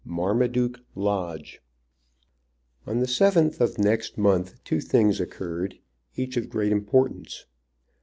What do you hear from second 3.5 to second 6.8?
of next month two things occurred, each of great